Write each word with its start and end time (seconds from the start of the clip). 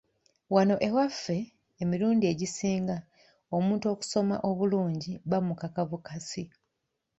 Wano 0.55 0.75
ewaffe 0.87 1.37
emirundi 1.83 2.25
egisinga 2.33 2.97
omuntu 3.57 3.85
okusoma 3.93 4.35
obulungi 4.49 5.11
bamukaka 5.29 5.81
bukasi! 5.89 6.43